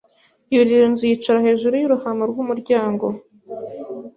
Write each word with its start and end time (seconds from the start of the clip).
yurira 0.53 0.85
inzu 0.89 1.03
yicara 1.09 1.45
hejuru 1.47 1.73
y 1.77 1.85
‘uruhamo 1.87 2.23
rw’umuryango 2.31 3.05